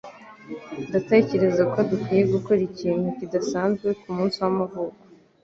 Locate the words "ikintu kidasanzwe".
2.69-3.87